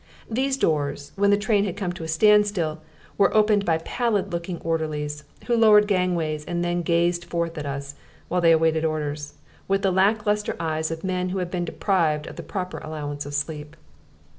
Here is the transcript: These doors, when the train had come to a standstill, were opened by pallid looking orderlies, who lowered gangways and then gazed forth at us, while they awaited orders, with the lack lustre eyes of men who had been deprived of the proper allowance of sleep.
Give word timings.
These 0.27 0.57
doors, 0.57 1.11
when 1.15 1.29
the 1.29 1.37
train 1.37 1.63
had 1.63 1.77
come 1.77 1.93
to 1.93 2.03
a 2.03 2.07
standstill, 2.07 2.81
were 3.19 3.31
opened 3.37 3.65
by 3.65 3.77
pallid 3.77 4.31
looking 4.33 4.57
orderlies, 4.61 5.25
who 5.45 5.55
lowered 5.55 5.87
gangways 5.87 6.43
and 6.43 6.65
then 6.65 6.81
gazed 6.81 7.23
forth 7.23 7.55
at 7.55 7.67
us, 7.67 7.93
while 8.27 8.41
they 8.41 8.51
awaited 8.51 8.83
orders, 8.83 9.35
with 9.67 9.83
the 9.83 9.91
lack 9.91 10.25
lustre 10.25 10.55
eyes 10.59 10.89
of 10.89 11.03
men 11.03 11.29
who 11.29 11.37
had 11.37 11.51
been 11.51 11.65
deprived 11.65 12.25
of 12.25 12.35
the 12.35 12.41
proper 12.41 12.79
allowance 12.79 13.27
of 13.27 13.35
sleep. 13.35 13.77